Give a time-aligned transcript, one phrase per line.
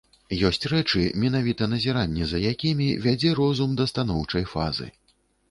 [0.47, 4.91] Ёсць рэчы, менавіта назіранне за якімі вядзе розум да станоўчай фазы.